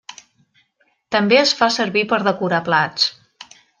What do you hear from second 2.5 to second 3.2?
plats.